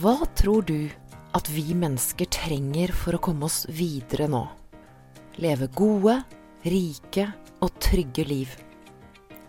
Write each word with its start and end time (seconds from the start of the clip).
Hva 0.00 0.14
tror 0.38 0.64
du 0.64 0.88
at 1.36 1.48
vi 1.52 1.74
mennesker 1.76 2.28
trenger 2.32 2.92
for 2.96 3.16
å 3.16 3.20
komme 3.20 3.44
oss 3.44 3.66
videre 3.68 4.24
nå? 4.30 4.46
Leve 5.42 5.68
gode, 5.76 6.14
rike 6.64 7.26
og 7.60 7.76
trygge 7.82 8.24
liv. 8.24 8.54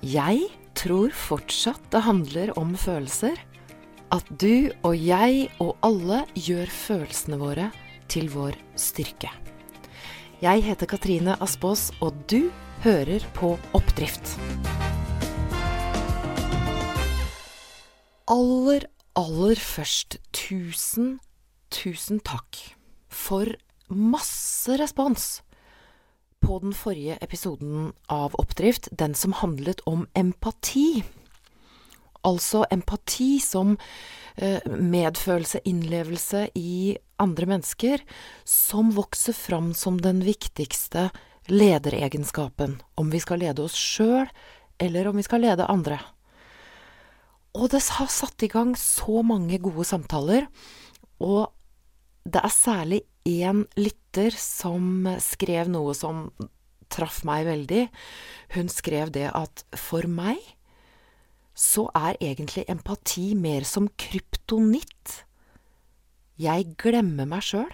Jeg 0.04 0.50
tror 0.76 1.16
fortsatt 1.16 1.88
det 1.94 2.04
handler 2.04 2.52
om 2.60 2.76
følelser. 2.76 3.40
At 4.12 4.28
du 4.36 4.70
og 4.84 4.98
jeg 5.00 5.48
og 5.64 5.78
alle 5.82 6.26
gjør 6.36 6.68
følelsene 6.70 7.40
våre 7.40 7.72
til 8.12 8.28
vår 8.34 8.60
styrke. 8.76 9.32
Jeg 10.44 10.66
heter 10.68 10.92
Katrine 10.92 11.38
Aspaas, 11.40 11.88
og 12.04 12.20
du 12.28 12.52
hører 12.84 13.24
på 13.38 13.56
Oppdrift. 13.72 14.36
Aller, 18.28 18.86
aller 19.20 19.60
først, 19.60 20.18
tusen, 20.34 21.18
tusen 21.74 22.22
takk 22.26 22.58
for 23.14 23.50
masse 23.94 24.78
respons 24.80 25.42
på 26.44 26.58
den 26.60 26.74
forrige 26.76 27.18
episoden 27.24 27.92
av 28.12 28.36
Oppdrift, 28.42 28.90
den 28.92 29.14
som 29.16 29.36
handlet 29.40 29.84
om 29.88 30.08
empati. 30.18 31.04
Altså 32.24 32.66
empati 32.72 33.38
som 33.44 33.78
eh, 34.36 34.60
medfølelse, 34.68 35.62
innlevelse 35.68 36.48
i 36.60 36.98
andre 37.24 37.48
mennesker, 37.54 38.04
som 38.44 38.92
vokser 38.96 39.36
fram 39.38 39.72
som 39.78 40.02
den 40.02 40.24
viktigste 40.26 41.10
lederegenskapen, 41.52 42.82
om 42.96 43.12
vi 43.12 43.22
skal 43.24 43.44
lede 43.44 43.64
oss 43.64 43.76
sjøl, 43.78 44.28
eller 44.84 45.08
om 45.08 45.20
vi 45.20 45.24
skal 45.28 45.44
lede 45.46 45.70
andre. 45.72 46.00
Og 47.54 47.70
det 47.70 47.84
har 48.00 48.10
satt 48.10 48.46
i 48.46 48.50
gang 48.50 48.74
så 48.80 49.22
mange 49.26 49.60
gode 49.62 49.86
samtaler, 49.86 50.48
og 51.22 51.52
det 52.26 52.42
er 52.42 52.54
særlig 52.54 53.02
én 53.30 53.64
lytter 53.78 54.34
som 54.40 55.06
skrev 55.22 55.70
noe 55.72 55.94
som 55.98 56.30
traff 56.94 57.22
meg 57.28 57.46
veldig. 57.48 57.86
Hun 58.56 58.72
skrev 58.72 59.12
det 59.14 59.30
at 59.34 59.66
for 59.78 60.08
meg 60.10 60.42
så 61.54 61.86
er 61.94 62.18
egentlig 62.18 62.66
empati 62.72 63.34
mer 63.38 63.66
som 63.68 63.90
kryptonitt. 64.02 65.20
Jeg 66.42 66.74
glemmer 66.82 67.30
meg 67.30 67.46
sjøl 67.46 67.70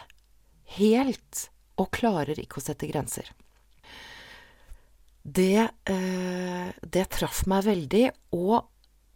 helt 0.75 1.45
og 1.79 1.93
klarer 1.95 2.39
ikke 2.41 2.59
å 2.59 2.65
sette 2.65 2.89
grenser. 2.89 3.29
Det, 5.23 5.69
eh, 5.85 6.67
det 6.83 7.05
traff 7.13 7.45
meg 7.47 7.63
veldig, 7.67 8.05
og 8.35 8.67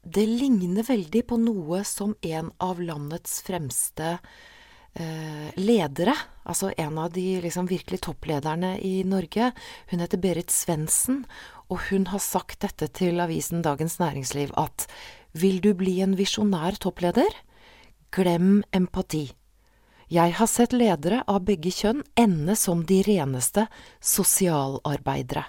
det 0.04 0.26
ligner 0.28 0.84
veldig 0.84 1.24
på 1.28 1.38
noe 1.40 1.84
som 1.88 2.16
en 2.22 2.52
av 2.64 2.82
landets 2.84 3.40
fremste 3.46 4.18
eh, 4.94 5.50
ledere, 5.56 6.16
altså 6.44 6.74
en 6.78 6.98
av 7.00 7.14
de 7.16 7.40
liksom 7.44 7.70
virkelig 7.72 8.02
topplederne 8.04 8.76
i 8.84 9.04
Norge, 9.08 9.52
hun 9.92 10.04
heter 10.04 10.20
Berit 10.20 10.52
Svendsen, 10.52 11.24
og 11.72 11.88
hun 11.90 12.10
har 12.12 12.20
sagt 12.20 12.62
dette 12.66 12.90
til 13.00 13.24
avisen 13.24 13.64
Dagens 13.64 13.96
Næringsliv 14.02 14.52
at 14.60 14.88
vil 15.32 15.62
du 15.64 15.72
bli 15.74 16.02
en 16.04 16.18
visjonær 16.20 16.78
toppleder, 16.84 17.32
glem 18.14 18.62
empati. 18.76 19.32
Jeg 20.14 20.36
har 20.38 20.50
sett 20.52 20.76
ledere 20.76 21.24
av 21.32 21.42
begge 21.48 21.72
kjønn 21.74 22.04
ende 22.20 22.54
som 22.60 22.84
de 22.86 23.00
reneste 23.08 23.66
sosialarbeidere. 24.04 25.48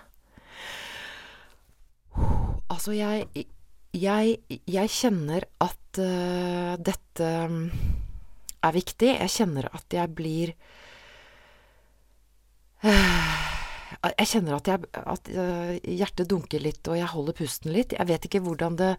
Altså, 2.73 2.95
jeg, 2.97 3.27
jeg, 3.95 4.39
jeg 4.67 4.91
kjenner 4.91 5.47
at 5.63 6.01
uh, 6.03 6.75
dette 6.83 7.29
er 8.65 8.75
viktig. 8.75 9.13
Jeg 9.21 9.33
kjenner 9.37 9.69
at 9.71 9.95
jeg 9.95 10.11
blir 10.17 10.55
uh, 12.83 13.41
Jeg 14.19 14.29
kjenner 14.33 14.59
at, 14.59 14.69
jeg, 14.73 14.91
at 14.99 15.31
uh, 15.31 15.73
hjertet 15.87 16.29
dunker 16.31 16.63
litt, 16.65 16.83
og 16.91 16.99
jeg 16.99 17.13
holder 17.15 17.39
pusten 17.39 17.75
litt. 17.75 17.95
Jeg 17.97 18.11
vet 18.11 18.29
ikke 18.29 18.43
hvordan 18.45 18.79
det, 18.81 18.95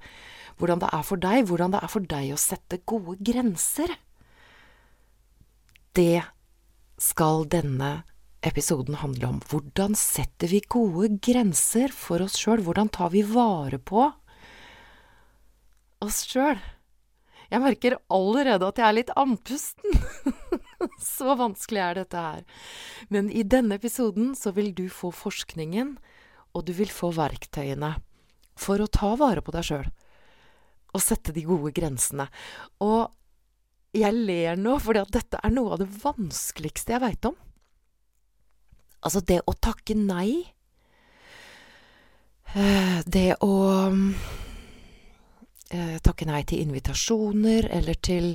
hvordan 0.61 0.81
det 0.85 0.91
er 0.95 1.05
for 1.05 1.21
deg, 1.21 1.43
hvordan 1.49 1.75
det 1.75 1.83
er 1.83 1.91
for 1.91 2.11
deg 2.15 2.33
å 2.33 2.41
sette 2.41 2.81
gode 2.87 3.19
grenser. 3.19 3.91
Det 5.95 6.23
skal 7.01 7.43
denne 7.51 7.97
episoden 8.45 8.99
handle 9.01 9.27
om. 9.33 9.39
Hvordan 9.49 9.95
setter 9.97 10.51
vi 10.51 10.61
gode 10.69 11.17
grenser 11.23 11.91
for 11.91 12.23
oss 12.23 12.37
sjøl? 12.39 12.63
Hvordan 12.63 12.91
tar 12.93 13.11
vi 13.11 13.25
vare 13.27 13.79
på 13.81 14.05
oss 16.05 16.23
sjøl? 16.29 16.61
Jeg 17.51 17.61
merker 17.61 17.97
allerede 18.13 18.67
at 18.67 18.79
jeg 18.81 18.87
er 18.87 18.97
litt 18.97 19.13
andpusten. 19.17 19.99
så 21.17 21.35
vanskelig 21.37 21.81
er 21.83 21.99
dette 22.01 22.23
her. 22.27 22.41
Men 23.13 23.29
i 23.29 23.45
denne 23.45 23.77
episoden 23.79 24.33
så 24.37 24.53
vil 24.55 24.73
du 24.75 24.87
få 24.89 25.11
forskningen, 25.13 25.95
og 26.55 26.65
du 26.65 26.73
vil 26.77 26.91
få 26.91 27.11
verktøyene 27.15 27.95
for 28.55 28.81
å 28.81 28.89
ta 28.89 29.13
vare 29.19 29.43
på 29.45 29.53
deg 29.55 29.67
sjøl. 29.67 29.87
Og 30.95 31.03
sette 31.03 31.35
de 31.35 31.43
gode 31.45 31.73
grensene. 31.75 32.29
Og 32.83 33.11
jeg 33.95 34.15
ler 34.15 34.59
nå, 34.59 34.77
fordi 34.83 35.03
at 35.03 35.13
dette 35.15 35.39
er 35.43 35.53
noe 35.53 35.75
av 35.75 35.83
det 35.83 35.89
vanskeligste 36.01 36.95
jeg 36.95 37.03
veit 37.03 37.27
om. 37.29 37.35
Altså, 39.05 39.21
det 39.21 39.43
å 39.45 39.53
takke 39.53 39.93
nei 39.93 40.47
Det 42.55 43.35
å 43.43 43.51
eh, 43.91 44.44
takke 46.05 46.27
nei 46.29 46.43
til 46.47 46.63
invitasjoner 46.65 47.69
eller 47.73 47.99
til 47.99 48.33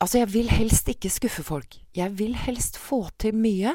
Altså, 0.00 0.22
jeg 0.22 0.30
vil 0.32 0.46
helst 0.48 0.86
ikke 0.88 1.10
skuffe 1.12 1.42
folk. 1.44 1.74
Jeg 1.92 2.14
vil 2.16 2.32
helst 2.40 2.78
få 2.80 3.02
til 3.20 3.36
mye. 3.36 3.74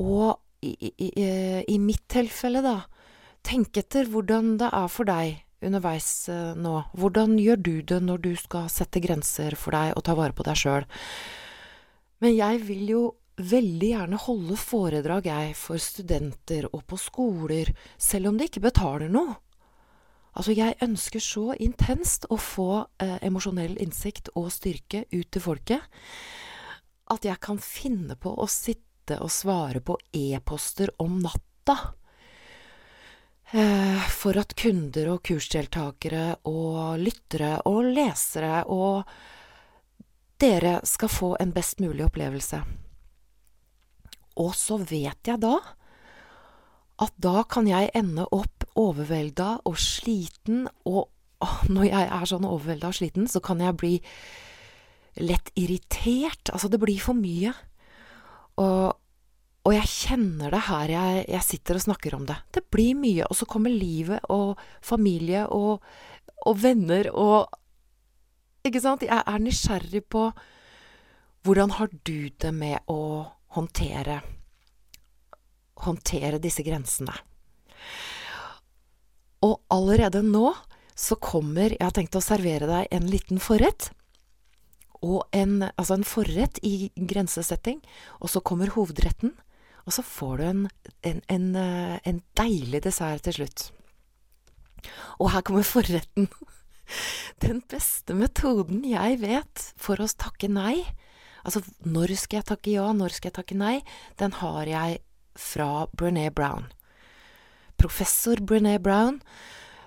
Og 0.00 0.38
i, 0.64 0.72
i, 0.96 1.08
i 1.68 1.76
mitt 1.76 2.06
tilfelle, 2.08 2.62
da, 2.64 2.78
tenk 3.44 3.76
etter 3.76 4.08
hvordan 4.08 4.54
det 4.62 4.70
er 4.72 4.88
for 4.88 5.08
deg 5.08 5.42
underveis 5.62 6.08
eh, 6.32 6.54
nå. 6.58 6.74
Hvordan 6.98 7.36
gjør 7.40 7.62
du 7.62 7.74
det 7.92 8.00
når 8.02 8.22
du 8.24 8.32
skal 8.38 8.70
sette 8.72 9.02
grenser 9.02 9.56
for 9.58 9.76
deg 9.76 9.96
og 9.96 10.06
ta 10.06 10.16
vare 10.18 10.36
på 10.36 10.46
deg 10.46 10.58
sjøl? 10.58 10.88
Men 12.22 12.36
jeg 12.36 12.62
vil 12.66 12.84
jo 12.90 13.02
veldig 13.42 13.88
gjerne 13.94 14.18
holde 14.26 14.58
foredrag, 14.60 15.26
jeg, 15.26 15.54
for 15.58 15.80
studenter 15.80 16.68
og 16.70 16.84
på 16.86 16.98
skoler, 17.00 17.72
selv 17.98 18.30
om 18.30 18.38
de 18.38 18.46
ikke 18.48 18.62
betaler 18.62 19.10
noe. 19.10 19.38
Altså, 20.32 20.54
jeg 20.56 20.78
ønsker 20.80 21.20
så 21.20 21.50
intenst 21.60 22.24
å 22.32 22.38
få 22.40 22.86
eh, 23.02 23.18
emosjonell 23.26 23.76
innsikt 23.82 24.30
og 24.38 24.48
styrke 24.54 25.04
ut 25.12 25.28
til 25.28 25.44
folket 25.44 25.84
at 27.12 27.26
jeg 27.26 27.40
kan 27.42 27.58
finne 27.60 28.16
på 28.16 28.32
å 28.40 28.46
sitte 28.48 29.18
og 29.20 29.32
svare 29.32 29.82
på 29.84 29.98
e-poster 30.16 30.94
om 31.02 31.18
natta. 31.20 31.76
Eh, 33.52 34.08
for 34.08 34.38
at 34.40 34.54
kunder 34.56 35.10
og 35.12 35.20
kursdeltakere 35.28 36.28
og 36.48 37.02
lyttere 37.02 37.58
og 37.68 37.90
lesere 37.92 38.62
og 38.72 39.02
dere 40.40 40.78
skal 40.88 41.12
få 41.12 41.34
en 41.42 41.52
best 41.52 41.82
mulig 41.84 42.06
opplevelse. 42.06 42.62
Og 44.40 44.54
så 44.56 44.78
vet 44.80 45.28
jeg 45.28 45.42
da 45.42 45.58
at 47.02 47.14
da 47.20 47.42
kan 47.50 47.66
jeg 47.68 47.90
ende 47.98 48.24
opp 48.30 48.66
overvelda 48.78 49.58
og 49.68 49.76
sliten, 49.80 50.66
og 50.88 51.10
når 51.74 51.88
jeg 51.88 52.08
er 52.08 52.28
sånn 52.28 52.48
overvelda 52.48 52.90
og 52.92 52.98
sliten, 52.98 53.28
så 53.30 53.42
kan 53.44 53.62
jeg 53.62 53.78
bli 53.78 53.94
lett 55.20 55.52
irritert. 55.58 56.52
Altså, 56.52 56.70
det 56.72 56.80
blir 56.82 57.00
for 57.02 57.18
mye. 57.18 57.52
Og, 58.62 58.92
og 59.66 59.74
jeg 59.74 59.90
kjenner 59.90 60.52
det 60.54 60.62
her 60.68 60.92
jeg, 60.92 61.24
jeg, 61.32 61.46
sitter 61.46 61.78
og 61.78 61.84
snakker 61.86 62.16
om 62.16 62.28
det. 62.28 62.38
Det 62.54 62.64
blir 62.72 62.96
mye. 62.98 63.26
Og 63.28 63.36
så 63.36 63.48
kommer 63.48 63.74
livet 63.74 64.24
og 64.32 64.60
familie 64.84 65.46
og, 65.48 65.82
og 66.46 66.62
venner 66.62 67.10
og 67.12 67.58
Ikke 68.62 68.78
sant? 68.78 69.02
Jeg 69.02 69.18
er 69.26 69.40
nysgjerrig 69.42 70.04
på 70.06 70.28
hvordan 71.42 71.72
har 71.74 71.88
du 72.06 72.28
det 72.30 72.52
med 72.54 72.78
å 72.86 73.26
håndtere 73.56 74.20
håndtere 75.86 76.40
disse 76.42 76.64
grensene. 76.66 77.14
Og 79.42 79.58
allerede 79.74 80.22
nå 80.22 80.52
så 81.02 81.16
kommer 81.16 81.72
Jeg 81.72 81.82
har 81.82 81.94
tenkt 81.96 82.14
å 82.14 82.22
servere 82.22 82.68
deg 82.68 82.90
en 82.94 83.08
liten 83.10 83.40
forrett. 83.42 83.88
Og 85.02 85.24
en, 85.34 85.64
altså 85.72 85.96
en 85.96 86.06
forrett 86.06 86.60
i 86.62 86.92
grensesetting. 86.94 87.80
Og 88.20 88.30
så 88.30 88.42
kommer 88.44 88.70
hovedretten. 88.76 89.32
Og 89.82 89.96
så 89.96 90.04
får 90.06 90.36
du 90.38 90.44
en, 90.46 90.60
en, 91.08 91.22
en, 91.32 91.46
eh, 91.58 91.96
en 92.06 92.20
deilig 92.38 92.84
dessert 92.84 93.24
til 93.26 93.40
slutt. 93.40 93.64
Og 95.18 95.32
her 95.32 95.42
kommer 95.46 95.66
forretten. 95.66 96.28
Den 97.42 97.62
beste 97.70 98.14
metoden 98.14 98.84
jeg 98.86 99.20
vet 99.22 99.66
for 99.80 100.02
å 100.02 100.06
takke 100.06 100.50
nei, 100.50 100.82
altså 101.42 101.62
når 101.88 102.14
skal 102.20 102.40
jeg 102.40 102.48
takke 102.50 102.74
ja, 102.74 102.88
når 102.94 103.16
skal 103.16 103.30
jeg 103.30 103.38
takke 103.38 103.56
nei, 103.58 103.76
den 104.20 104.34
har 104.42 104.68
jeg 104.68 105.00
fra 105.34 105.86
Brené 105.96 106.30
Brown. 106.30 106.68
Professor 107.76 108.36
Brené 108.36 108.78
Brown, 108.78 109.20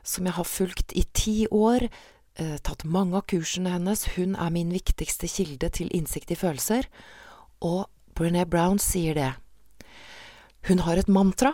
som 0.04 0.26
jeg 0.26 0.36
har 0.38 0.44
fulgt 0.44 0.94
i 0.94 1.06
ti 1.14 1.48
år, 1.52 1.90
eh, 2.36 2.58
tatt 2.58 2.84
mange 2.84 3.16
av 3.16 3.26
kursene 3.26 3.72
hennes. 3.72 4.06
Hun 4.16 4.36
er 4.36 4.50
min 4.50 4.72
viktigste 4.72 5.28
kilde 5.28 5.70
til 5.70 5.90
innsikt 5.94 6.32
i 6.32 6.36
følelser. 6.36 6.86
Og 7.62 7.88
Brené 8.16 8.46
Brown 8.46 8.80
sier 8.80 9.14
det. 9.14 9.34
Hun 10.68 10.80
har 10.80 10.98
et 10.98 11.08
mantra. 11.08 11.54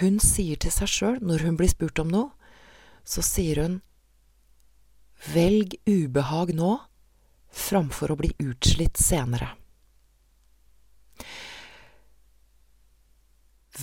Hun 0.00 0.18
sier 0.18 0.56
til 0.56 0.70
seg 0.70 0.88
sjøl, 0.88 1.20
når 1.20 1.42
hun 1.46 1.56
blir 1.56 1.68
spurt 1.68 1.98
om 1.98 2.08
noe, 2.08 2.30
så 3.04 3.22
sier 3.22 3.62
hun 3.62 3.80
Velg 5.34 5.76
ubehag 5.84 6.54
nå 6.56 6.78
framfor 7.52 8.14
å 8.14 8.16
bli 8.16 8.30
utslitt 8.40 8.96
senere. 8.96 9.50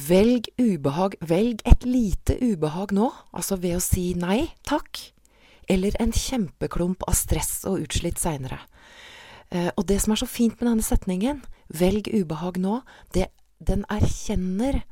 Velg 0.07 0.47
ubehag, 0.61 1.17
velg 1.25 1.63
et 1.67 1.85
lite 1.87 2.37
ubehag 2.39 2.93
nå, 2.95 3.09
altså 3.35 3.57
ved 3.59 3.77
å 3.79 3.83
si 3.83 4.11
nei 4.15 4.47
takk, 4.67 4.99
eller 5.67 5.95
en 5.99 6.13
kjempeklump 6.15 7.03
av 7.09 7.17
stress 7.17 7.65
og 7.67 7.81
utslitt 7.83 8.21
seinere. 8.21 8.59
Eh, 9.49 9.71
og 9.75 9.87
det 9.89 9.99
som 10.03 10.13
er 10.13 10.21
så 10.21 10.29
fint 10.29 10.59
med 10.59 10.69
denne 10.69 10.85
setningen, 10.85 11.41
velg 11.67 12.07
ubehag 12.13 12.59
nå, 12.63 12.79
det, 13.15 13.29
den 13.59 13.83
erkjenner 13.91 14.83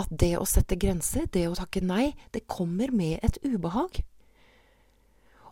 at 0.00 0.10
det 0.10 0.36
å 0.38 0.46
sette 0.48 0.78
grenser, 0.80 1.26
det 1.32 1.48
å 1.48 1.56
takke 1.58 1.82
nei, 1.84 2.12
det 2.34 2.46
kommer 2.50 2.92
med 2.94 3.18
et 3.26 3.40
ubehag. 3.42 4.02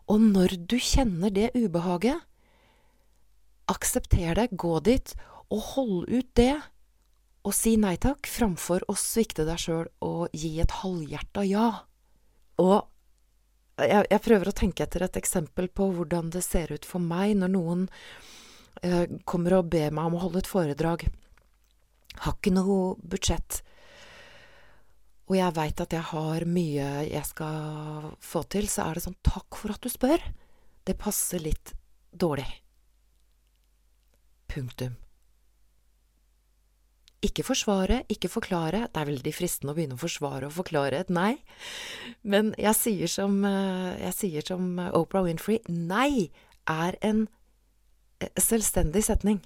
Og 0.08 0.22
når 0.24 0.56
du 0.70 0.78
kjenner 0.80 1.32
det 1.34 1.50
ubehaget, 1.56 2.22
aksepter 3.68 4.38
det, 4.38 4.48
gå 4.56 4.78
dit, 4.80 5.12
og 5.52 5.64
hold 5.74 6.08
ut 6.08 6.28
det 6.38 6.54
og 7.46 7.54
si 7.54 7.76
nei 7.80 7.96
takk 8.00 8.28
framfor 8.28 8.84
å 8.90 8.96
svikte 8.98 9.46
deg 9.48 9.60
sjøl 9.62 9.86
og 10.04 10.34
gi 10.36 10.58
et 10.62 10.74
halvhjerta 10.80 11.44
ja. 11.48 11.68
Og 12.58 12.78
jeg, 13.78 14.08
jeg, 14.10 14.22
prøver 14.24 14.50
å 14.50 14.56
tenke 14.56 14.84
etter 14.84 15.04
et 15.06 15.20
eksempel 15.20 15.70
på 15.70 15.86
hvordan 15.94 16.32
det 16.34 16.42
ser 16.44 16.72
ut 16.74 16.88
for 16.88 17.02
meg 17.02 17.36
når 17.38 17.52
noen 17.54 17.86
eh, 18.82 19.06
kommer 19.28 19.60
og 19.60 19.70
ber 19.70 19.94
meg 19.94 20.10
om 20.10 20.18
å 20.18 20.22
holde 20.26 20.42
et 20.42 20.50
foredrag. 20.50 21.06
Har 22.24 22.34
ikke 22.34 22.54
noe 22.56 22.96
budsjett. 22.98 23.62
Og 25.28 25.36
jeg 25.36 25.54
veit 25.54 25.82
at 25.84 25.94
jeg 25.94 26.06
har 26.10 26.46
mye 26.48 26.86
jeg 27.06 27.26
skal 27.28 28.14
få 28.24 28.42
til, 28.50 28.66
så 28.66 28.88
er 28.88 28.98
det 28.98 29.04
sånn 29.04 29.20
takk 29.22 29.60
for 29.60 29.74
at 29.74 29.84
du 29.84 29.92
spør. 29.92 30.24
Det 30.88 30.96
passer 30.98 31.44
litt 31.44 31.76
dårlig. 32.10 32.48
Punktum. 34.48 34.96
Ikke 37.24 37.42
forsvare, 37.42 38.04
ikke 38.06 38.30
forklare. 38.30 38.84
Det 38.86 39.00
er 39.00 39.08
veldig 39.08 39.32
fristende 39.34 39.72
å 39.72 39.76
begynne 39.78 39.96
å 39.98 40.02
forsvare 40.02 40.46
og 40.46 40.54
forklare 40.54 41.00
et 41.02 41.10
nei. 41.10 41.40
Men 42.22 42.52
jeg 42.58 42.78
sier 42.78 43.10
som, 43.10 43.44
eh, 43.44 43.98
jeg 44.06 44.14
sier 44.14 44.46
som 44.46 44.78
Oprah 44.78 45.24
Winfrey 45.26 45.58
nei 45.66 46.30
er 46.68 46.96
en 47.02 47.26
eh, 48.20 48.28
selvstendig 48.38 49.02
setning. 49.02 49.40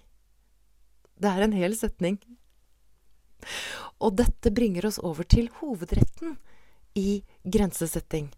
Det 1.17 1.31
er 1.31 1.47
en 1.47 1.57
hel 1.57 1.75
setning. 1.79 2.19
Og 4.03 4.17
dette 4.17 4.53
bringer 4.53 4.87
oss 4.87 4.99
over 4.99 5.25
til 5.25 5.49
hovedretten 5.61 6.37
i 6.95 7.23
grensesetting. 7.45 8.33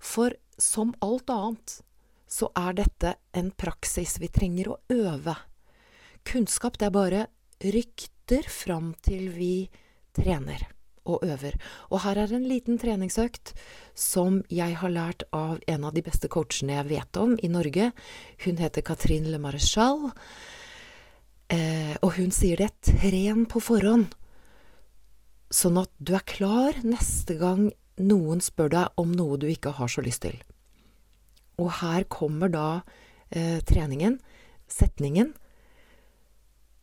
For 0.00 0.34
som 0.58 0.94
alt 1.04 1.30
annet 1.30 1.80
så 2.26 2.50
er 2.58 2.74
dette 2.74 3.14
en 3.36 3.52
praksis 3.54 4.16
vi 4.18 4.28
trenger 4.32 4.72
å 4.72 4.78
øve. 4.90 5.36
Kunnskap, 6.26 6.78
det 6.78 6.88
er 6.88 6.94
bare 6.94 7.26
rykte 7.64 8.12
lytter 8.26 8.48
fram 8.50 8.94
til 9.02 9.30
vi 9.30 9.68
trener 10.12 10.66
og 11.06 11.22
øver. 11.22 11.54
Og 11.90 12.00
her 12.02 12.18
er 12.18 12.32
en 12.34 12.48
liten 12.48 12.78
treningsøkt 12.78 13.54
som 13.94 14.42
jeg 14.50 14.74
har 14.76 14.90
lært 14.90 15.22
av 15.32 15.60
en 15.68 15.84
av 15.84 15.94
de 15.94 16.02
beste 16.02 16.28
coachene 16.28 16.74
jeg 16.74 16.88
vet 16.88 17.16
om 17.16 17.36
i 17.38 17.48
Norge. 17.48 17.92
Hun 18.44 18.58
heter 18.58 18.82
Katrin 18.82 19.30
Le 19.30 19.38
Maréchal, 19.38 20.10
eh, 21.50 21.94
og 22.02 22.16
hun 22.18 22.32
sier 22.32 22.56
det 22.56 22.72
tren 22.82 23.46
på 23.46 23.60
forhånd, 23.62 24.10
sånn 25.50 25.78
at 25.78 25.90
du 25.98 26.16
er 26.16 26.26
klar 26.26 26.74
neste 26.82 27.38
gang 27.38 27.70
noen 27.96 28.40
spør 28.42 28.68
deg 28.74 28.98
om 28.98 29.12
noe 29.14 29.38
du 29.38 29.46
ikke 29.46 29.76
har 29.78 29.88
så 29.88 30.02
lyst 30.02 30.26
til. 30.26 30.34
Og 31.62 31.70
her 31.78 32.04
kommer 32.10 32.50
da 32.50 32.82
eh, 33.30 33.62
treningen, 33.62 34.18
setningen. 34.66 35.36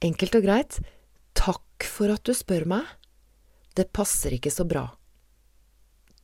Enkelt 0.04 0.36
og 0.36 0.44
greit. 0.44 0.80
Takk 1.38 1.86
for 1.88 2.12
at 2.12 2.26
du 2.28 2.34
spør 2.36 2.66
meg. 2.68 2.88
Det 3.78 3.88
passer 3.96 4.36
ikke 4.36 4.52
så 4.54 4.66
bra. 4.68 4.88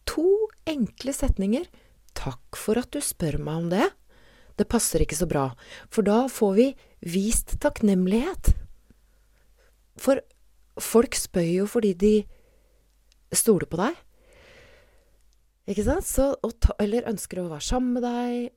To 0.09 0.27
enkle 0.69 1.13
setninger. 1.15 1.69
Takk 2.17 2.59
for 2.59 2.79
at 2.81 2.91
du 2.91 2.99
spør 3.03 3.39
meg 3.39 3.63
om 3.63 3.69
det. 3.71 3.87
Det 4.59 4.67
passer 4.67 5.05
ikke 5.05 5.15
så 5.15 5.23
bra, 5.29 5.45
for 5.87 6.03
da 6.03 6.25
får 6.27 6.55
vi 6.57 6.65
vist 7.07 7.55
takknemlighet. 7.63 8.51
For 9.99 10.19
folk 10.83 11.15
spør 11.15 11.47
jo 11.47 11.67
fordi 11.71 11.93
de 11.95 12.13
stoler 13.31 13.69
på 13.71 13.79
deg. 13.79 13.95
Ikke 15.69 15.85
sant? 15.85 16.07
Så, 16.09 16.33
ta, 16.59 16.75
eller 16.81 17.07
ønsker 17.07 17.39
å 17.39 17.47
være 17.53 17.63
sammen 17.63 17.95
med 17.95 18.03
deg. 18.03 18.51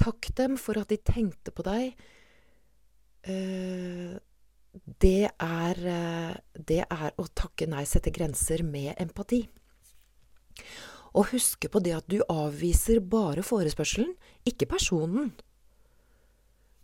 Takk 0.00 0.30
dem 0.38 0.56
for 0.56 0.80
at 0.80 0.88
de 0.88 0.96
tenkte 1.04 1.52
på 1.52 1.66
deg. 1.66 1.92
Eh, 3.28 4.14
det 4.74 5.30
er, 5.30 5.80
eh, 5.86 6.34
det 6.58 6.82
er 6.82 7.14
å 7.18 7.26
takke 7.34 7.68
nei, 7.70 7.84
sette 7.86 8.10
grenser 8.14 8.64
med 8.66 8.94
empati. 8.98 9.44
Og 11.14 11.30
huske 11.30 11.70
på 11.70 11.82
det 11.82 11.94
at 11.94 12.08
du 12.10 12.18
avviser 12.26 12.98
bare 13.00 13.44
forespørselen, 13.46 14.14
ikke 14.46 14.66
personen. 14.66 15.30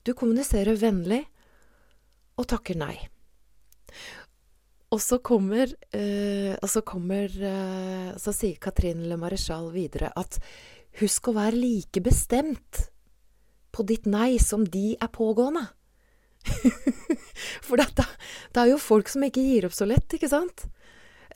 Du 0.07 0.15
kommuniserer 0.15 0.79
vennlig 0.79 1.25
og 2.39 2.47
takker 2.49 2.79
nei. 2.79 2.95
Og 4.91 4.99
så 5.03 5.19
kommer, 5.23 5.71
øh, 5.95 6.55
og 6.63 6.69
så, 6.71 6.81
kommer 6.83 7.27
øh, 7.27 8.17
så 8.19 8.33
sier 8.35 8.59
Katrin 8.59 9.05
Le 9.09 9.19
Maréchal 9.19 9.71
videre 9.75 10.11
at 10.19 10.41
husk 10.99 11.31
å 11.31 11.37
være 11.37 11.59
like 11.59 12.03
bestemt 12.03 12.87
på 13.71 13.87
ditt 13.87 14.07
nei 14.11 14.39
som 14.43 14.65
de 14.67 14.97
er 14.99 15.13
pågående. 15.15 15.69
For 17.67 17.81
det, 17.81 17.89
det, 17.97 18.61
er 18.61 18.71
jo 18.73 18.79
folk 18.81 19.11
som 19.11 19.25
ikke 19.27 19.45
gir 19.45 19.67
opp 19.69 19.77
så 19.77 19.89
lett, 19.89 20.17
ikke 20.17 20.31
sant? 20.31 20.67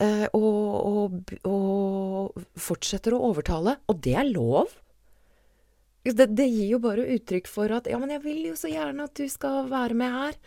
Eh, 0.01 0.25
og, 0.35 0.71
og, 0.75 1.35
og, 1.47 2.41
fortsetter 2.59 3.15
å 3.15 3.21
overtale. 3.29 3.77
Og 3.91 4.01
det 4.03 4.15
er 4.19 4.27
lov. 4.29 4.73
Det, 6.05 6.27
det, 6.37 6.49
gir 6.51 6.75
jo 6.75 6.81
bare 6.83 7.07
uttrykk 7.15 7.47
for 7.49 7.71
at 7.73 7.87
'ja, 7.89 7.97
men 7.97 8.13
jeg 8.13 8.21
vil 8.25 8.41
jo 8.51 8.57
så 8.59 8.69
gjerne 8.69 9.07
at 9.07 9.15
du 9.17 9.25
skal 9.31 9.71
være 9.71 9.97
med 9.97 10.11
her'. 10.13 10.37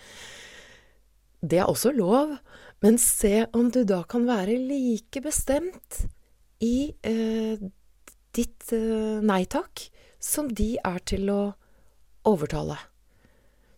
Det 1.43 1.59
er 1.59 1.71
også 1.71 1.91
lov, 1.95 2.37
men 2.83 2.99
se 2.99 3.47
om 3.55 3.71
du 3.71 3.85
da 3.87 4.03
kan 4.03 4.27
være 4.27 4.59
like 4.59 5.23
bestemt 5.23 6.07
i 6.63 6.95
eh, 7.07 7.59
ditt 8.35 8.73
eh, 8.75 9.23
nei 9.23 9.45
takk 9.47 9.87
som 10.19 10.51
de 10.51 10.77
er 10.83 10.99
til 11.07 11.31
å 11.31 11.43
overtale. 12.27 12.79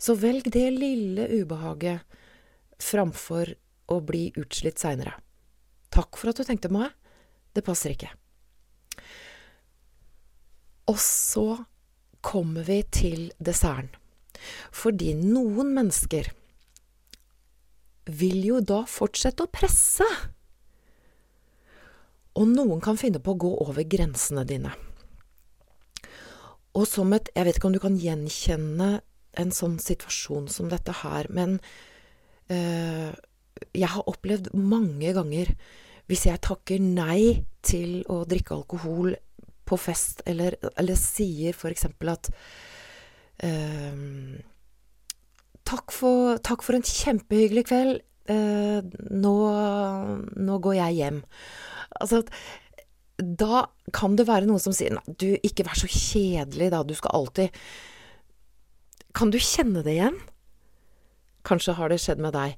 Så 0.01 0.17
velg 0.17 0.49
det 0.53 0.69
lille 0.73 1.27
ubehaget 1.29 2.07
framfor 2.81 3.53
å 3.91 4.01
bli 4.07 4.31
utslitt 4.41 4.81
seinere. 4.81 5.19
Takk 5.93 6.17
for 6.17 6.31
at 6.31 6.41
du 6.41 6.47
tenkte 6.47 6.71
på 6.71 6.79
meg. 6.79 6.95
Det 7.53 7.65
passer 7.67 7.93
ikke. 7.93 8.13
Og 10.91 10.99
så 11.03 11.47
kommer 12.25 12.65
vi 12.67 12.81
til 12.89 13.31
desserten. 13.39 13.91
Fordi 14.73 15.13
noen 15.19 15.75
mennesker 15.77 16.31
vil 18.11 18.41
jo 18.47 18.61
da 18.65 18.83
fortsette 18.89 19.45
å 19.45 19.53
presse. 19.53 20.07
Og 22.41 22.49
noen 22.49 22.81
kan 22.83 22.99
finne 22.99 23.21
på 23.21 23.35
å 23.35 23.41
gå 23.45 23.51
over 23.67 23.85
grensene 23.85 24.47
dine. 24.49 24.73
Og 26.79 26.87
som 26.87 27.13
et 27.13 27.29
Jeg 27.35 27.45
vet 27.45 27.57
ikke 27.59 27.69
om 27.69 27.75
du 27.75 27.83
kan 27.83 27.99
gjenkjenne 27.99 29.01
en 29.39 29.53
sånn 29.55 29.79
situasjon 29.83 30.49
som 30.51 30.71
dette 30.71 30.95
her, 31.03 31.29
men 31.31 31.59
øh, 32.51 33.11
jeg 33.77 33.93
har 33.95 34.11
opplevd 34.11 34.53
mange 34.57 35.13
ganger 35.17 35.53
hvis 36.11 36.27
jeg 36.27 36.43
takker 36.43 36.83
nei 36.83 37.47
til 37.63 38.01
å 38.11 38.25
drikke 38.27 38.57
alkohol 38.57 39.15
på 39.69 39.79
fest, 39.79 40.25
eller, 40.27 40.57
eller 40.75 40.99
sier 40.99 41.55
for 41.55 41.71
eksempel 41.71 42.11
at 42.17 42.31
øh, 43.47 44.41
takk, 45.63 45.95
for, 45.95 46.41
takk, 46.43 46.65
for, 46.67 46.75
en 46.75 46.87
kjempehyggelig 46.87 47.69
kveld. 47.71 48.01
Øh, 48.31 48.81
nå, 49.15 49.37
nå, 50.35 50.59
går 50.63 50.77
jeg 50.81 50.99
hjem. 50.99 51.23
Altså 52.01 52.25
da 53.21 53.67
kan 53.95 54.17
det 54.17 54.27
være 54.29 54.49
noen 54.49 54.63
som 54.63 54.75
sier 54.75 54.95
nei, 54.97 55.15
du, 55.21 55.29
ikke 55.45 55.67
vær 55.69 55.79
så 55.79 55.89
kjedelig, 55.91 56.71
da, 56.73 56.83
du 56.87 56.95
skal 56.97 57.15
alltid 57.19 57.61
kan 59.17 59.33
du 59.33 59.39
kjenne 59.43 59.83
det 59.87 59.97
igjen? 59.97 60.19
Kanskje 61.47 61.77
har 61.79 61.91
det 61.91 62.01
skjedd 62.03 62.21
med 62.23 62.35
deg 62.37 62.57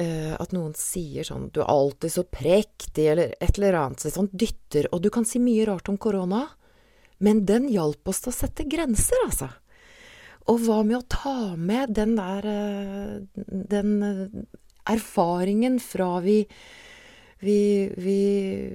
uh, 0.00 0.34
at 0.40 0.54
noen 0.56 0.74
sier 0.78 1.26
sånn 1.26 1.50
'du 1.52 1.60
er 1.62 1.70
alltid 1.70 2.14
så 2.14 2.24
prektig', 2.24 3.10
eller 3.12 3.34
et 3.40 3.58
eller 3.58 3.78
annet 3.78 4.06
sånn 4.06 4.30
dytter, 4.32 4.88
og 4.92 5.04
du 5.04 5.10
kan 5.10 5.26
si 5.28 5.42
mye 5.42 5.66
rart 5.68 5.88
om 5.88 5.98
korona, 5.98 6.48
Men 7.18 7.44
den 7.46 7.68
hjalp 7.70 8.08
oss 8.10 8.20
til 8.20 8.32
å 8.32 8.34
sette 8.34 8.64
grenser, 8.66 9.14
altså. 9.24 9.48
Og 10.50 10.58
hva 10.66 10.82
med 10.82 10.96
å 10.98 11.06
ta 11.08 11.54
med 11.56 11.94
den 11.94 12.16
der 12.18 12.44
uh, 12.44 13.22
Den 13.46 14.02
uh, 14.02 14.42
erfaringen 14.84 15.78
fra 15.80 16.18
vi 16.20 16.44
vi, 17.44 17.92
vi, 17.96 18.72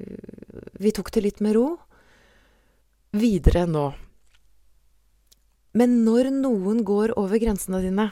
vi 0.79 0.91
tok 0.91 1.11
det 1.11 1.21
litt 1.21 1.39
med 1.41 1.55
ro 1.57 1.77
videre 3.17 3.65
nå. 3.65 3.87
Men 5.77 6.01
når 6.05 6.31
noen 6.33 6.83
går 6.87 7.13
over 7.19 7.41
grensene 7.41 7.81
dine 7.83 8.09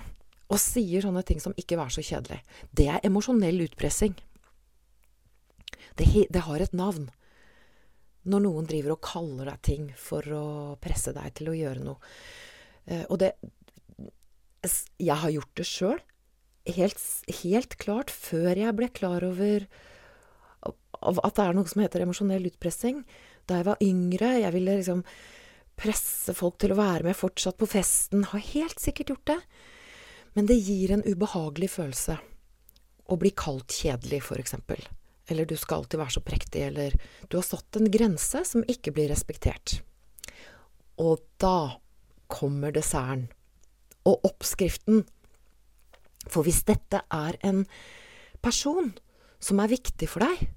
og 0.48 0.60
sier 0.62 1.04
sånne 1.04 1.24
ting 1.28 1.40
som 1.44 1.54
'ikke 1.58 1.78
vær 1.78 1.92
så 1.92 2.04
kjedelig', 2.06 2.44
det 2.72 2.88
er 2.88 3.04
emosjonell 3.04 3.66
utpressing. 3.66 4.16
Det, 5.98 6.28
det, 6.30 6.42
har 6.46 6.62
et 6.62 6.74
navn. 6.74 7.10
Når 8.24 8.40
noen 8.44 8.68
driver 8.70 8.92
og 8.94 9.02
kaller 9.02 9.46
deg 9.46 9.62
ting 9.62 9.94
for 9.98 10.22
å 10.22 10.78
presse 10.80 11.14
deg 11.14 11.34
til 11.34 11.50
å 11.50 11.58
gjøre 11.58 11.84
noe. 11.84 11.98
Eh, 12.86 13.06
og 13.10 13.20
det 13.20 13.34
Jeg 15.00 15.16
har 15.16 15.30
gjort 15.30 15.56
det 15.56 15.66
sjøl. 15.66 16.00
Helt, 16.66 17.00
helt 17.42 17.78
klart 17.78 18.12
før 18.12 18.58
jeg 18.58 18.76
ble 18.76 18.90
klar 18.90 19.24
over 19.24 19.68
at 20.66 21.36
det 21.36 21.44
er 21.44 21.54
noe 21.54 21.70
som 21.70 21.82
heter 21.82 22.04
emosjonell 22.04 22.50
utpressing. 22.50 23.06
Da 23.48 23.62
jeg 23.62 23.68
var 23.70 23.78
yngre, 23.82 24.42
jeg 24.42 24.54
ville 24.54 24.76
liksom 24.82 25.04
presse 25.78 26.34
folk 26.36 26.58
til 26.62 26.74
å 26.74 26.80
være 26.80 27.06
med 27.08 27.18
fortsatt 27.18 27.58
på 27.60 27.70
festen. 27.70 28.26
Har 28.32 28.44
helt 28.54 28.82
sikkert 28.82 29.14
gjort 29.14 29.30
det. 29.34 29.40
Men 30.38 30.50
det 30.50 30.58
gir 30.60 30.94
en 30.94 31.06
ubehagelig 31.06 31.72
følelse 31.78 32.18
å 33.08 33.18
bli 33.18 33.32
kalt 33.38 33.74
kjedelig, 33.74 34.22
for 34.28 34.42
eksempel. 34.42 34.82
Eller 35.28 35.48
du 35.48 35.56
skal 35.60 35.82
alltid 35.82 36.02
være 36.02 36.16
så 36.18 36.24
prektig, 36.24 36.64
eller 36.68 36.96
du 37.28 37.38
har 37.40 37.46
satt 37.46 37.80
en 37.80 37.90
grense 37.92 38.44
som 38.48 38.66
ikke 38.68 38.94
blir 38.96 39.10
respektert. 39.12 39.80
Og 41.00 41.24
da 41.42 41.80
kommer 42.32 42.74
desserten. 42.76 43.28
Og 44.08 44.24
oppskriften. 44.28 45.02
For 46.32 46.48
hvis 46.48 46.62
dette 46.68 47.02
er 47.12 47.36
en 47.48 47.66
person 48.44 48.94
som 49.44 49.60
er 49.60 49.72
viktig 49.72 50.08
for 50.12 50.24
deg, 50.24 50.48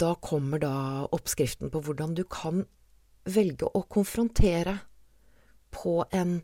da 0.00 0.14
kommer 0.20 0.60
da 0.60 0.76
oppskriften 1.12 1.72
på 1.72 1.82
hvordan 1.84 2.16
du 2.16 2.24
kan 2.28 2.64
velge 3.26 3.68
å 3.68 3.82
konfrontere 3.90 4.78
på 5.74 6.00
en 6.14 6.40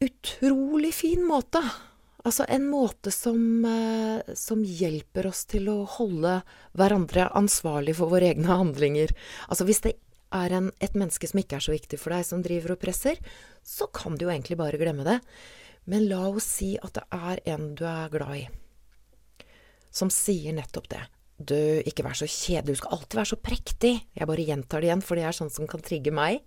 utrolig 0.00 0.94
fin 0.94 1.24
måte. 1.26 1.62
Altså 2.26 2.44
en 2.48 2.66
måte 2.70 3.10
som, 3.14 3.64
eh, 3.64 4.34
som, 4.34 4.64
hjelper 4.64 5.28
oss 5.30 5.44
til 5.48 5.68
å 5.70 5.84
holde 5.98 6.40
hverandre 6.76 7.28
ansvarlig 7.38 7.96
for 7.98 8.10
våre 8.10 8.32
egne 8.32 8.50
handlinger. 8.50 9.14
Altså 9.48 9.66
hvis 9.68 9.82
det 9.86 9.94
er 10.34 10.52
en, 10.52 10.72
et 10.80 10.94
menneske 10.98 11.30
som 11.30 11.40
ikke 11.40 11.56
er 11.56 11.64
så 11.64 11.74
viktig 11.74 12.00
for 12.00 12.14
deg, 12.14 12.26
som 12.26 12.42
driver 12.44 12.74
og 12.74 12.82
presser, 12.82 13.20
så 13.64 13.88
kan 13.94 14.18
du 14.18 14.26
jo 14.26 14.32
egentlig 14.32 14.58
bare 14.60 14.80
glemme 14.80 15.06
det. 15.06 15.20
Men 15.88 16.08
la 16.10 16.26
oss 16.28 16.48
si 16.58 16.74
at 16.76 16.98
det 16.98 17.06
er 17.14 17.40
en 17.54 17.70
du 17.78 17.86
er 17.88 18.10
glad 18.12 18.34
i, 18.42 18.48
som 19.90 20.10
sier 20.12 20.52
nettopp 20.52 20.90
det. 20.92 21.04
Du, 21.38 21.54
ikke 21.86 22.02
vær 22.02 22.16
så 22.18 22.26
kjedelig, 22.26 22.74
du 22.74 22.78
skal 22.80 22.96
alltid 22.96 23.14
være 23.20 23.30
så 23.30 23.36
prektig. 23.38 23.92
Jeg 24.18 24.26
bare 24.26 24.46
gjentar 24.46 24.82
det 24.82 24.88
igjen, 24.90 25.04
for 25.06 25.14
det 25.14 25.22
er 25.28 25.36
sånn 25.36 25.54
som 25.54 25.68
kan 25.70 25.82
trigge 25.86 26.10
meg. 26.14 26.42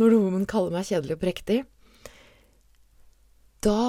Når 0.00 0.08
noen 0.16 0.46
kaller 0.50 0.72
meg 0.74 0.88
kjedelig 0.88 1.14
og 1.16 1.22
prektig. 1.22 1.58
Da 3.62 3.82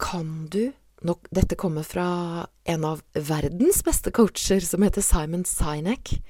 kan 0.00 0.48
du 0.50 0.72
nok 1.00 1.28
Dette 1.32 1.56
kommer 1.56 1.80
fra 1.86 2.46
en 2.68 2.84
av 2.84 3.00
verdens 3.14 3.82
beste 3.86 4.10
coacher, 4.12 4.60
som 4.60 4.82
heter 4.84 5.00
Simon 5.00 5.44
Sinek. 5.48 6.20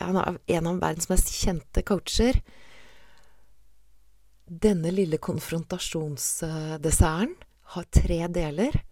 Han 0.00 0.16
er 0.18 0.38
en 0.56 0.66
av 0.66 0.80
verdens 0.82 1.06
mest 1.12 1.30
kjente 1.30 1.82
coacher. 1.86 2.42
Denne 4.50 4.90
lille 4.90 5.14
konfrontasjonsdesserten 5.22 7.36
har 7.76 7.84
tre 7.94 8.26
deler. 8.34 8.82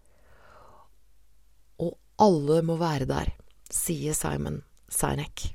Alle 2.19 2.59
må 2.67 2.75
være 2.79 3.07
der, 3.09 3.31
sier 3.71 4.15
Simon 4.17 4.61
Sinek. 4.91 5.47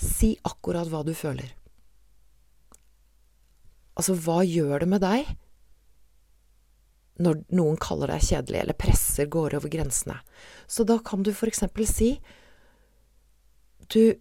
Si 0.00 0.34
akkurat 0.46 0.88
hva 0.90 1.02
du 1.06 1.12
føler. 1.16 1.52
Altså, 3.94 4.16
hva 4.18 4.42
gjør 4.42 4.82
det 4.82 4.90
med 4.90 5.04
deg 5.04 5.34
når 7.22 7.44
noen 7.54 7.76
kaller 7.78 8.10
deg 8.10 8.24
kjedelig 8.26 8.58
eller 8.58 8.78
presser 8.78 9.28
går 9.30 9.54
over 9.60 9.70
grensene? 9.70 10.16
Så 10.66 10.86
da 10.88 10.98
kan 10.98 11.22
du 11.22 11.30
for 11.36 11.50
eksempel 11.50 11.86
si 11.86 12.16
Du 13.92 14.16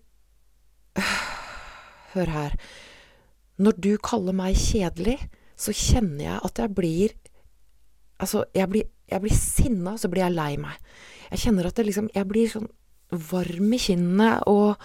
Hør 2.13 2.29
her. 2.29 2.53
Når 3.57 3.79
du 3.81 3.93
kaller 3.97 4.35
meg 4.37 4.59
kjedelig, 4.59 5.15
så 5.57 5.73
kjenner 5.73 6.27
jeg 6.27 6.41
at 6.45 6.59
jeg 6.61 6.75
blir 6.77 7.15
Altså, 8.21 8.43
jeg 8.55 8.69
blir 8.69 8.85
jeg 9.13 9.23
blir 9.23 9.37
sinna, 9.37 9.95
så 9.97 10.09
blir 10.11 10.25
jeg 10.25 10.35
lei 10.35 10.53
meg. 10.61 10.79
Jeg 11.31 11.45
kjenner 11.45 11.69
at 11.69 11.77
det 11.77 11.87
liksom 11.87 12.09
Jeg 12.13 12.29
blir 12.29 12.49
sånn 12.51 12.69
varm 13.13 13.73
i 13.73 13.79
kinnene, 13.81 14.41
og 14.49 14.75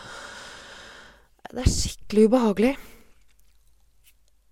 Det 1.49 1.63
er 1.65 1.73
skikkelig 1.73 2.29
ubehagelig. 2.29 2.75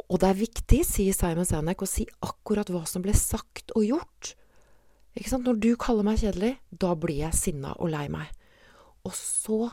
Og 0.07 0.21
det 0.23 0.29
er 0.31 0.39
viktig, 0.39 0.79
sier 0.87 1.13
Simon 1.13 1.45
Sanek, 1.45 1.83
å 1.83 1.89
si 1.91 2.07
akkurat 2.25 2.71
hva 2.73 2.85
som 2.89 3.03
ble 3.05 3.13
sagt 3.13 3.75
og 3.77 3.85
gjort. 3.85 4.31
Ikke 5.17 5.33
sant? 5.33 5.45
Når 5.45 5.59
du 5.61 5.71
kaller 5.81 6.07
meg 6.07 6.23
kjedelig, 6.23 6.55
da 6.71 6.95
blir 6.97 7.21
jeg 7.25 7.37
sinna 7.37 7.75
og 7.77 7.91
lei 7.93 8.07
meg. 8.13 8.31
Og 9.05 9.13
så 9.19 9.71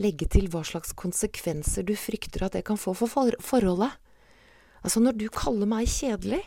legge 0.00 0.26
til 0.30 0.46
hva 0.52 0.64
slags 0.66 0.94
konsekvenser 0.98 1.86
du 1.86 1.94
frykter 1.98 2.46
at 2.46 2.56
det 2.56 2.64
kan 2.66 2.78
få 2.78 2.94
for 2.98 3.10
forholdet. 3.10 3.94
Altså, 4.84 5.00
når 5.00 5.18
du 5.18 5.28
kaller 5.32 5.70
meg 5.70 5.88
kjedelig, 5.88 6.42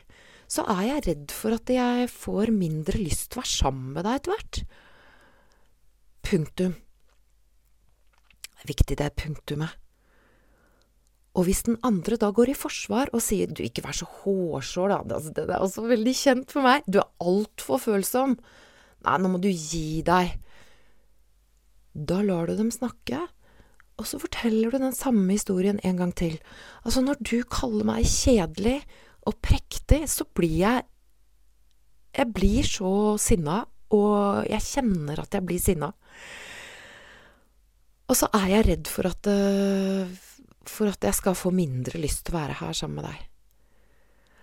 så 0.48 0.64
er 0.72 0.84
jeg 0.88 1.06
redd 1.08 1.34
for 1.36 1.56
at 1.58 1.72
jeg 1.72 2.08
får 2.12 2.52
mindre 2.56 3.00
lyst 3.02 3.32
til 3.32 3.40
å 3.40 3.44
være 3.44 3.54
sammen 3.54 3.90
med 3.98 4.08
deg 4.08 4.20
etter 4.20 4.34
hvert. 4.34 4.62
Punktum. 6.28 6.78
Det 8.48 8.64
er 8.64 8.72
viktig, 8.72 8.98
det 9.00 9.12
punktumet. 9.20 9.76
Og 11.38 11.46
hvis 11.46 11.62
den 11.68 11.78
andre 11.86 12.18
da 12.18 12.32
går 12.34 12.50
i 12.50 12.58
forsvar 12.58 13.12
og 13.14 13.22
sier 13.22 13.52
du, 13.52 13.62
ikke 13.62 13.84
vær 13.86 13.96
så 14.00 14.08
hårsår, 14.24 14.90
da, 14.90 15.18
altså, 15.20 15.34
det 15.36 15.46
er 15.46 15.62
også 15.62 15.86
veldig 15.86 16.14
kjent 16.18 16.54
for 16.56 16.66
meg, 16.66 16.88
du 16.90 16.98
er 17.04 17.12
altfor 17.22 17.82
følsom, 17.84 18.34
nei, 19.06 19.18
nå 19.22 19.30
må 19.30 19.42
du 19.44 19.52
gi 19.52 20.02
deg. 20.08 20.34
Da 21.94 22.24
lar 22.26 22.50
du 22.50 22.56
dem 22.58 22.72
snakke, 22.74 23.28
og 23.98 24.10
så 24.10 24.20
forteller 24.22 24.74
du 24.74 24.82
den 24.82 24.96
samme 24.98 25.30
historien 25.30 25.78
en 25.86 26.02
gang 26.02 26.16
til. 26.18 26.40
Altså, 26.84 27.06
når 27.06 27.22
du 27.22 27.38
kaller 27.50 27.86
meg 27.86 28.10
kjedelig 28.10 28.80
og 29.28 29.36
prektig, 29.44 30.06
så 30.10 30.28
blir 30.36 30.62
jeg 30.64 30.86
Jeg 32.18 32.34
blir 32.34 32.66
så 32.66 33.18
sinna, 33.22 33.60
og 33.94 34.48
jeg 34.50 34.64
kjenner 34.64 35.20
at 35.22 35.36
jeg 35.36 35.46
blir 35.46 35.60
sinna. 35.62 35.92
Og 38.10 38.18
så 38.18 38.30
er 38.34 38.48
jeg 38.56 38.66
redd 38.66 38.90
for 38.90 39.06
at, 39.06 39.28
eh, 39.30 40.10
for 40.66 40.90
at 40.90 41.04
jeg 41.04 41.14
skal 41.14 41.38
få 41.38 41.52
mindre 41.54 42.02
lyst 42.02 42.26
til 42.26 42.34
å 42.34 42.40
være 42.40 42.58
her 42.58 42.74
sammen 42.74 43.04
med 43.04 43.06
deg. 43.06 43.28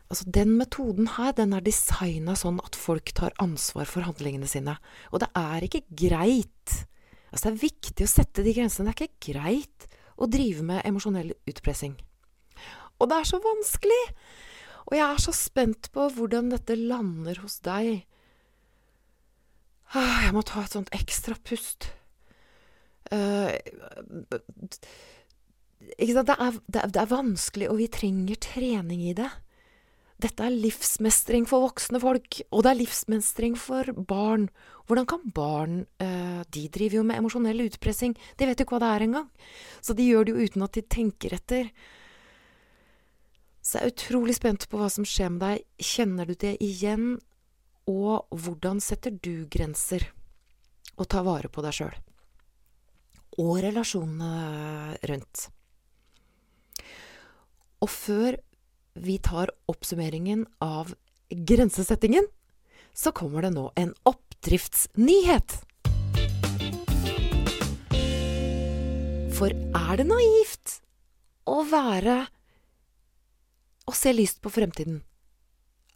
Altså, 0.07 0.31
den 0.31 0.55
metoden 0.61 1.09
her, 1.17 1.33
den 1.33 1.53
er 1.57 1.65
designa 1.65 2.37
sånn 2.39 2.61
at 2.63 2.77
folk 2.79 3.11
tar 3.11 3.35
ansvar 3.43 3.89
for 3.91 4.07
handlingene 4.07 4.47
sine. 4.47 4.77
Og 5.11 5.25
det 5.25 5.33
er 5.35 5.67
ikke 5.67 5.87
greit 5.91 6.87
Altså, 7.35 7.49
det 7.49 7.57
er 7.57 7.65
viktig 7.67 8.05
å 8.07 8.13
sette 8.13 8.43
de 8.47 8.53
grensene. 8.55 8.93
Det 8.95 8.95
er 8.95 9.09
ikke 9.09 9.33
greit 9.33 9.87
å 10.15 10.29
drive 10.31 10.63
med 10.63 10.85
emosjonell 10.87 11.33
utpressing. 11.51 11.97
Og 13.03 13.11
det 13.11 13.17
er 13.19 13.27
så 13.27 13.41
vanskelig! 13.43 14.03
Og 14.89 14.97
jeg 14.99 15.05
er 15.05 15.23
så 15.23 15.33
spent 15.37 15.91
på 15.95 16.09
hvordan 16.17 16.51
dette 16.53 16.77
lander 16.77 17.41
hos 17.43 17.61
deg. 17.65 18.05
Ah, 19.95 20.25
jeg 20.27 20.35
må 20.35 20.43
ta 20.47 20.65
et 20.65 20.75
sånt 20.75 20.93
ekstra 20.97 21.37
pust. 21.47 21.89
Uh, 23.13 23.53
ikke 26.01 26.15
sant? 26.17 26.29
Det 26.29 26.37
er, 26.37 26.59
det, 26.67 26.81
er, 26.81 26.93
det 26.93 27.01
er, 27.01 27.11
vanskelig, 27.13 27.71
og 27.71 27.81
vi 27.81 27.89
trenger 27.93 28.41
trening 28.43 29.05
i 29.07 29.17
det. 29.17 29.31
Dette 30.25 30.47
er 30.47 30.55
livsmestring 30.55 31.45
for 31.51 31.67
voksne 31.67 32.01
folk, 32.01 32.39
og 32.55 32.65
det 32.65 32.71
er 32.71 32.81
livsmestring 32.81 33.59
for 33.61 33.91
barn. 34.09 34.49
Hvordan 34.89 35.09
kan 35.11 35.25
barn 35.35 35.77
uh, 36.03 36.43
De 36.55 36.69
driver 36.73 37.01
jo 37.01 37.09
med 37.09 37.21
emosjonell 37.21 37.65
utpressing, 37.67 38.17
de 38.39 38.49
vet 38.49 38.61
jo 38.61 38.67
ikke 38.67 38.79
hva 38.79 38.85
det 38.85 38.93
er 38.95 39.07
engang. 39.09 39.29
Så 39.85 39.97
de 39.97 40.07
gjør 40.09 40.27
det 40.27 40.35
jo 40.35 40.49
uten 40.49 40.67
at 40.67 40.77
de 40.79 40.85
tenker 40.97 41.37
etter. 41.39 41.71
Så 43.65 43.79
jeg 43.79 43.87
er 43.87 43.95
utrolig 43.95 44.35
spent 44.37 44.67
på 44.69 44.77
hva 44.77 44.91
som 44.93 45.07
skjer 45.09 45.31
med 45.33 45.41
deg. 45.41 45.63
Kjenner 45.81 46.29
du 46.29 46.35
det 46.37 46.59
igjen? 46.63 47.15
Og 47.89 48.29
hvordan 48.29 48.81
setter 48.85 49.15
du 49.25 49.47
grenser? 49.49 50.05
Og 51.01 51.09
tar 51.09 51.25
vare 51.25 51.49
på 51.49 51.65
deg 51.65 51.73
sjøl. 51.73 51.97
Og 53.41 53.57
relasjonene 53.65 54.99
rundt. 55.09 55.47
Og 57.81 57.91
før 57.91 58.37
vi 59.01 59.17
tar 59.19 59.51
oppsummeringen 59.69 60.45
av 60.63 60.93
grensesettingen, 61.33 62.29
så 62.95 63.11
kommer 63.17 63.49
det 63.49 63.55
nå 63.57 63.71
en 63.81 63.91
oppdriftsnyhet. 64.07 65.57
For 69.35 69.51
er 69.51 69.99
det 69.99 70.07
naivt 70.07 70.79
å 71.51 71.65
være 71.67 72.21
Å 73.85 73.93
se 73.93 74.13
lyst 74.17 74.41
på 74.45 74.51
fremtiden? 74.53 75.03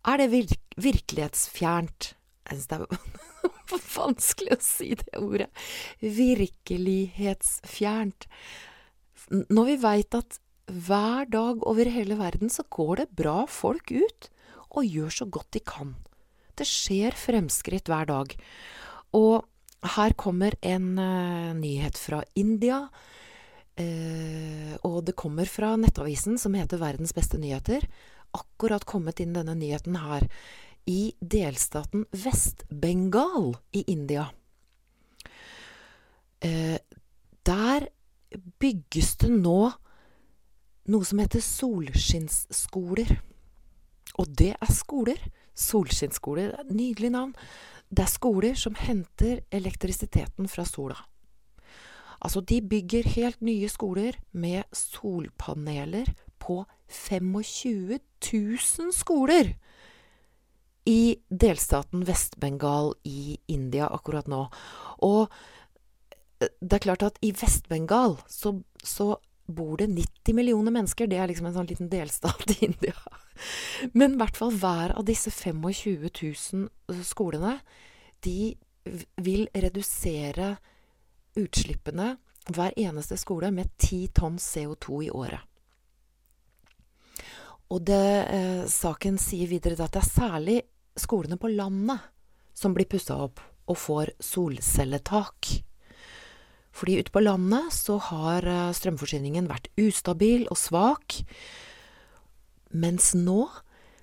Er 0.09 0.17
det 0.21 0.29
vir 0.33 0.47
virkelighetsfjernt? 0.81 2.15
Jeg 2.49 2.57
syns 2.57 2.71
det 2.71 2.77
er 2.79 2.87
vanskelig 3.99 4.53
å 4.57 4.65
si 4.65 4.89
det 5.01 5.15
ordet. 5.21 5.51
Virkelighetsfjernt. 6.01 8.21
Når 9.49 9.65
vi 9.73 9.77
veit 9.83 10.15
at 10.17 10.41
hver 10.69 11.25
dag 11.33 11.67
over 11.67 11.89
hele 11.89 12.19
verden 12.21 12.51
så 12.53 12.63
går 12.69 12.97
det 13.01 13.17
bra 13.17 13.47
folk 13.49 13.91
ut 13.93 14.31
og 14.69 14.85
gjør 14.85 15.11
så 15.21 15.27
godt 15.33 15.53
de 15.57 15.61
kan. 15.65 15.97
Det 16.61 16.67
skjer 16.69 17.13
fremskritt 17.17 17.89
hver 17.89 18.05
dag. 18.09 18.35
Og 19.17 19.45
her 19.97 20.13
kommer 20.19 20.53
en 20.67 20.99
uh, 20.99 21.55
nyhet 21.57 21.97
fra 21.97 22.23
India. 22.37 22.89
Uh, 23.79 24.75
og 24.87 25.05
det 25.07 25.15
kommer 25.19 25.47
fra 25.47 25.77
nettavisen 25.79 26.39
som 26.41 26.57
heter 26.59 26.81
Verdens 26.83 27.15
beste 27.15 27.39
nyheter. 27.39 27.85
Akkurat 28.37 28.85
kommet 28.89 29.23
inn 29.23 29.37
denne 29.37 29.55
nyheten 29.59 30.01
her. 30.03 30.27
I 30.89 31.13
delstaten 31.21 32.07
Vest-Bengal 32.17 33.53
i 33.77 33.85
India. 33.93 34.31
Eh, 36.41 36.79
der 37.45 37.89
bygges 38.61 39.17
det 39.21 39.31
nå 39.33 39.73
noe 40.89 41.05
som 41.05 41.21
heter 41.21 41.45
solskinnsskoler. 41.45 43.19
Og 44.19 44.33
det 44.39 44.55
er 44.57 44.73
skoler. 44.73 45.21
Solskinnsskoler. 45.59 46.57
Nydelig 46.71 47.13
navn. 47.13 47.35
Det 47.89 48.05
er 48.05 48.13
skoler 48.13 48.57
som 48.59 48.77
henter 48.79 49.43
elektrisiteten 49.55 50.49
fra 50.49 50.65
sola. 50.69 50.97
Altså, 52.19 52.41
de 52.41 52.61
bygger 52.63 53.09
helt 53.15 53.41
nye 53.45 53.69
skoler 53.71 54.19
med 54.33 54.67
solpaneler 54.75 56.11
på 56.43 56.65
25 56.89 57.99
000 57.99 58.93
skoler 58.97 59.55
i 60.89 61.19
delstaten 61.29 62.05
Vest-Bengal 62.09 62.95
i 63.05 63.37
India 63.47 63.91
akkurat 63.93 64.29
nå. 64.31 64.47
Og 65.05 65.29
eh, 66.41 66.49
det 66.61 66.79
er 66.79 66.87
klart 66.87 67.05
at 67.05 67.19
i 67.23 67.35
Vest-Bengal 67.37 68.17
så, 68.27 68.55
så 68.83 69.19
bor 69.49 69.77
det 69.81 69.91
90 69.93 70.37
millioner 70.37 70.73
mennesker. 70.73 71.09
Det 71.09 71.21
er 71.21 71.29
liksom 71.31 71.51
en 71.51 71.59
sånn 71.59 71.69
liten 71.69 71.93
delstat 71.93 72.57
i 72.57 72.63
India. 72.71 72.97
Men 73.93 74.17
i 74.17 74.23
hvert 74.23 74.41
fall 74.41 74.57
hver 74.57 74.97
av 74.97 75.05
disse 75.09 75.33
25 75.35 76.09
000 76.09 77.05
skolene, 77.07 77.59
de 78.25 78.57
vil 79.21 79.47
redusere 79.53 80.57
utslippene 81.37 82.17
hver 82.49 82.73
eneste 82.81 83.19
skole 83.21 83.51
med 83.53 83.71
10 83.77 84.09
tonn 84.17 84.39
CO2 84.41 85.03
i 85.05 85.11
året. 85.11 85.41
Og 87.69 87.85
det, 87.85 88.27
eh, 88.33 88.65
saken 88.65 89.19
sier 89.21 89.49
videre 89.49 89.77
at 89.85 89.93
det 89.93 90.01
er 90.01 90.09
særlig 90.09 90.63
skolene 90.97 91.37
på 91.37 91.51
landet 91.53 92.01
som 92.55 92.73
blir 92.75 92.89
pussa 92.89 93.15
opp 93.29 93.41
og 93.69 93.77
får 93.77 94.15
solcelletak. 94.25 95.63
Fordi 96.73 96.99
ute 96.99 97.13
på 97.13 97.21
landet 97.21 97.73
så 97.75 97.99
har 97.99 98.47
eh, 98.47 98.73
strømforsyningen 98.73 99.49
vært 99.51 99.69
ustabil 99.77 100.47
og 100.49 100.57
svak. 100.57 101.21
Mens 102.73 103.13
nå 103.15 103.49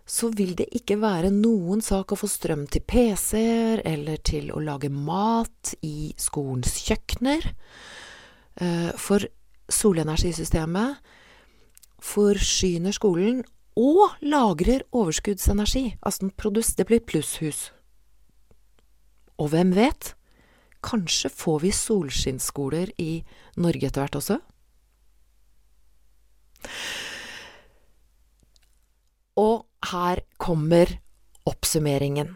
så 0.05 0.29
vil 0.37 0.53
det 0.57 0.67
ikke 0.77 0.99
være 1.01 1.31
noen 1.33 1.81
sak 1.81 2.13
å 2.13 2.19
få 2.19 2.29
strøm 2.29 2.67
til 2.69 2.83
PC-er 2.85 3.81
eller 3.89 4.21
til 4.21 4.51
å 4.53 4.61
lage 4.61 4.91
mat 4.93 5.73
i 5.81 6.13
skolens 6.21 6.77
kjøkkener. 6.85 7.47
Eh, 8.61 8.91
for 9.01 9.25
solenergisystemet 9.65 11.01
forsyner 12.05 12.93
skolen 12.93 13.41
og 13.75 14.13
lagrer 14.21 14.85
overskuddsenergi. 14.93 15.97
Altså 16.05 16.29
det 16.77 16.85
blir 16.85 17.01
plusshus. 17.01 17.71
Og 19.41 19.49
hvem 19.49 19.73
vet? 19.75 20.13
Kanskje 20.85 21.29
får 21.33 21.59
vi 21.65 21.71
solskinnsskoler 21.73 22.91
i 23.01 23.23
Norge 23.57 23.87
etter 23.87 24.05
hvert 24.05 24.15
også? 24.21 24.37
Og 29.41 29.65
her 29.91 30.21
kommer 30.41 30.89
oppsummeringen. 31.45 32.35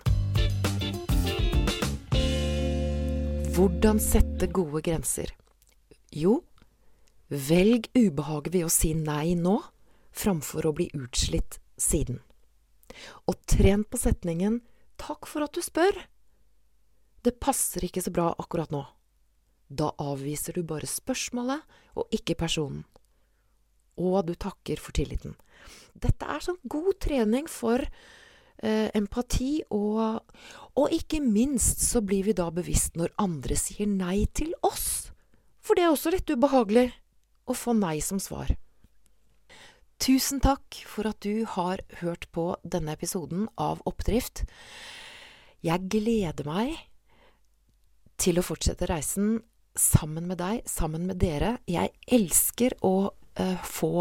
Hvordan 3.55 3.99
sette 3.99 4.47
gode 4.53 4.81
grenser? 4.85 5.33
Jo, 6.15 6.39
velg 7.27 7.89
ubehaget 7.97 8.53
ved 8.53 8.67
å 8.67 8.71
si 8.71 8.93
nei 8.95 9.35
nå, 9.35 9.57
framfor 10.15 10.69
å 10.69 10.75
bli 10.77 10.87
utslitt 10.95 11.59
siden. 11.79 12.21
Og 13.27 13.35
tren 13.49 13.83
på 13.83 13.99
setningen 13.99 14.61
'takk 14.97 15.27
for 15.27 15.43
at 15.43 15.53
du 15.53 15.61
spør'. 15.61 16.07
Det 17.23 17.39
passer 17.39 17.83
ikke 17.83 18.01
så 18.01 18.11
bra 18.11 18.31
akkurat 18.37 18.71
nå. 18.71 18.85
Da 19.69 19.91
avviser 19.99 20.53
du 20.53 20.63
bare 20.63 20.87
spørsmålet 20.87 21.61
og 21.95 22.07
ikke 22.15 22.35
personen. 22.35 22.85
Og 23.99 24.23
du 24.29 24.33
takker 24.39 24.79
for 24.81 24.95
tilliten. 24.95 25.35
Dette 25.99 26.25
er 26.25 26.43
sånn 26.43 26.59
god 26.71 26.95
trening 27.03 27.49
for 27.51 27.83
eh, 27.83 28.87
empati, 28.95 29.59
og, 29.75 30.23
og 30.79 30.95
ikke 30.95 31.19
minst 31.23 31.83
så 31.83 32.01
blir 32.05 32.29
vi 32.29 32.37
da 32.37 32.47
bevisst 32.55 32.95
når 32.99 33.13
andre 33.19 33.59
sier 33.59 33.89
nei 33.91 34.23
til 34.33 34.55
oss. 34.63 35.11
For 35.59 35.75
det 35.75 35.85
er 35.85 35.93
også 35.93 36.13
litt 36.15 36.31
ubehagelig 36.31 36.87
å 37.49 37.55
få 37.57 37.75
nei 37.77 37.97
som 38.05 38.21
svar. 38.23 38.55
Tusen 39.99 40.39
takk 40.39 40.77
for 40.87 41.09
at 41.09 41.19
du 41.25 41.43
har 41.57 41.81
hørt 41.99 42.29
på 42.31 42.53
denne 42.63 42.93
episoden 42.95 43.49
av 43.59 43.81
Oppdrift. 43.89 44.45
Jeg 45.59 45.89
gleder 45.91 46.47
meg 46.47 46.77
til 48.19 48.39
å 48.39 48.45
fortsette 48.45 48.87
reisen 48.87 49.41
sammen 49.79 50.27
med 50.29 50.39
deg, 50.39 50.63
sammen 50.67 51.03
med 51.07 51.19
dere. 51.19 51.57
Jeg 51.67 51.91
elsker 52.07 52.77
å 52.79 53.11
få 53.65 53.91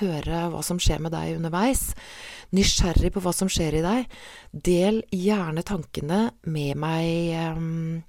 høre 0.00 0.46
hva 0.52 0.62
som 0.66 0.80
skjer 0.82 1.02
med 1.04 1.14
deg 1.14 1.38
underveis. 1.38 1.90
Nysgjerrig 2.56 3.12
på 3.14 3.22
hva 3.24 3.32
som 3.36 3.50
skjer 3.50 3.78
i 3.78 3.84
deg. 3.84 4.18
Del 4.50 5.02
gjerne 5.14 5.64
tankene 5.66 6.22
med 6.50 6.80
meg 6.80 7.54
um, 7.56 8.02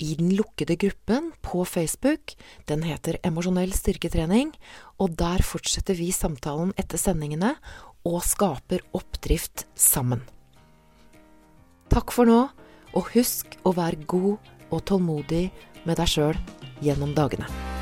i 0.00 0.14
den 0.16 0.32
lukkede 0.36 0.76
gruppen 0.80 1.30
på 1.44 1.64
Facebook. 1.68 2.34
Den 2.68 2.84
heter 2.86 3.20
Emosjonell 3.26 3.72
styrketrening, 3.76 4.52
og 5.00 5.16
der 5.20 5.44
fortsetter 5.44 5.96
vi 5.98 6.10
samtalen 6.14 6.72
etter 6.80 7.00
sendingene 7.00 7.54
og 8.08 8.22
skaper 8.24 8.84
oppdrift 8.96 9.66
sammen. 9.76 10.22
Takk 11.90 12.14
for 12.14 12.28
nå, 12.28 12.40
og 12.94 13.12
husk 13.14 13.58
å 13.66 13.74
være 13.76 14.06
god 14.08 14.50
og 14.70 14.80
tålmodig 14.86 15.48
med 15.84 15.98
deg 15.98 16.14
sjøl 16.14 16.40
gjennom 16.84 17.14
dagene. 17.16 17.79